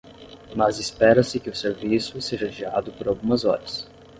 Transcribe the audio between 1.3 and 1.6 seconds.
que o